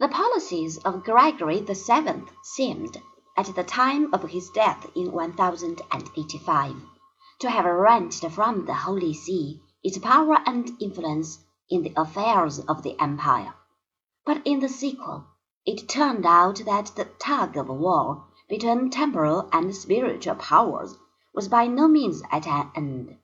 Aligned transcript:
The 0.00 0.08
policies 0.08 0.76
of 0.78 1.04
Gregory 1.04 1.60
VII 1.60 2.24
seemed, 2.42 3.00
at 3.36 3.54
the 3.54 3.62
time 3.62 4.12
of 4.12 4.24
his 4.24 4.50
death 4.50 4.90
in 4.96 5.12
1085, 5.12 6.74
to 7.38 7.48
have 7.48 7.64
wrenched 7.64 8.28
from 8.32 8.64
the 8.66 8.74
Holy 8.74 9.14
See 9.14 9.62
its 9.84 9.98
power 9.98 10.42
and 10.46 10.72
influence 10.80 11.38
in 11.70 11.82
the 11.84 11.92
affairs 11.96 12.58
of 12.58 12.82
the 12.82 13.00
empire; 13.00 13.54
but 14.26 14.42
in 14.44 14.58
the 14.58 14.68
sequel 14.68 15.26
it 15.64 15.88
turned 15.88 16.26
out 16.26 16.62
that 16.66 16.86
the 16.96 17.04
tug 17.20 17.56
of 17.56 17.68
war 17.68 18.24
between 18.48 18.90
temporal 18.90 19.48
and 19.52 19.72
spiritual 19.76 20.34
powers 20.34 20.96
was 21.32 21.46
by 21.46 21.68
no 21.68 21.86
means 21.86 22.20
at 22.32 22.48
an 22.48 22.72
end. 22.74 23.16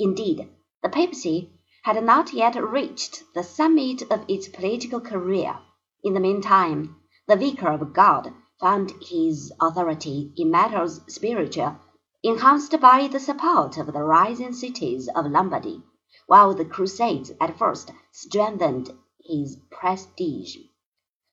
Indeed, 0.00 0.50
the 0.82 0.88
papacy 0.88 1.52
had 1.84 2.02
not 2.02 2.32
yet 2.32 2.56
reached 2.60 3.22
the 3.34 3.44
summit 3.44 4.02
of 4.10 4.24
its 4.26 4.48
political 4.48 5.00
career. 5.00 5.60
In 6.04 6.14
the 6.14 6.20
meantime, 6.20 6.94
the 7.26 7.34
Vicar 7.34 7.70
of 7.70 7.92
God 7.92 8.32
found 8.60 8.92
his 9.02 9.52
authority 9.60 10.32
in 10.36 10.48
matters 10.48 11.00
spiritual 11.08 11.74
enhanced 12.22 12.80
by 12.80 13.08
the 13.08 13.18
support 13.18 13.76
of 13.78 13.92
the 13.92 14.04
rising 14.04 14.52
cities 14.52 15.08
of 15.08 15.26
Lombardy, 15.26 15.82
while 16.26 16.54
the 16.54 16.64
Crusades 16.64 17.32
at 17.40 17.58
first 17.58 17.90
strengthened 18.12 18.90
his 19.24 19.56
prestige. 19.70 20.56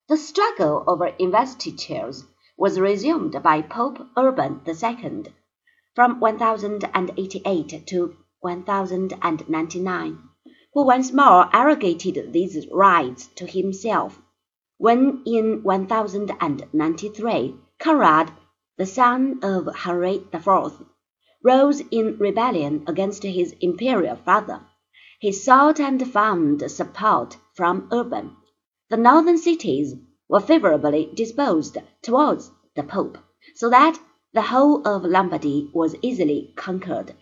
The 0.08 0.18
struggle 0.18 0.84
over 0.88 1.08
investitures 1.08 2.26
was 2.58 2.80
resumed 2.80 3.44
by 3.44 3.62
Pope 3.62 4.00
Urban 4.18 4.62
II. 4.68 5.26
from 5.94 6.20
1088 6.20 7.88
to 7.88 8.16
1099, 8.40 10.20
who 10.74 10.86
once 10.86 11.12
more 11.12 11.50
arrogated 11.54 12.34
these 12.34 12.68
rights 12.72 13.28
to 13.36 13.46
himself. 13.46 14.22
When 14.78 15.24
in 15.26 15.64
1093 15.64 17.56
Conrad, 17.80 18.32
the 18.78 18.86
son 18.86 19.40
of 19.42 19.74
Henry 19.74 20.16
IV, 20.34 20.84
rose 21.42 21.82
in 21.92 22.18
rebellion 22.18 22.84
against 22.86 23.24
his 23.24 23.56
imperial 23.62 24.18
father, 24.18 24.60
he 25.22 25.32
sought 25.32 25.80
and 25.80 26.06
found 26.06 26.70
support 26.70 27.38
from 27.54 27.88
Urban. 27.90 28.36
The 28.90 28.98
northern 28.98 29.38
cities 29.38 29.96
were 30.28 30.42
favorably 30.42 31.10
disposed 31.16 31.78
towards 32.02 32.52
the 32.76 32.84
Pope, 32.84 33.18
so 33.54 33.70
that 33.70 33.98
the 34.34 34.42
whole 34.42 34.86
of 34.86 35.06
Lombardy 35.06 35.72
was 35.74 35.96
easily 36.02 36.52
conquered. 36.58 37.14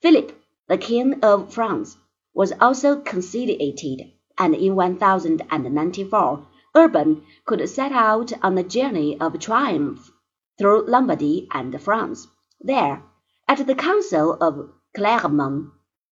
Philip, 0.00 0.40
the 0.68 0.78
King 0.78 1.24
of 1.24 1.52
France, 1.52 1.96
was 2.34 2.52
also 2.60 3.00
conciliated, 3.00 4.12
and 4.38 4.54
in 4.54 4.76
1094 4.76 6.46
Urban 6.76 7.24
could 7.46 7.68
set 7.68 7.90
out 7.90 8.32
on 8.44 8.56
a 8.56 8.62
journey 8.62 9.20
of 9.20 9.36
triumph 9.40 10.12
through 10.56 10.86
Lombardy 10.86 11.48
and 11.52 11.80
France. 11.82 12.28
There, 12.60 13.02
at 13.48 13.66
the 13.66 13.74
Council 13.74 14.34
of 14.34 14.70
Clermont, 14.94 15.72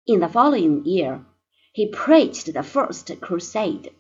in 0.07 0.21
the 0.21 0.29
following 0.29 0.85
year, 0.85 1.25
he 1.73 1.89
preached 1.91 2.53
the 2.53 2.63
first 2.63 3.11
crusade. 3.23 3.95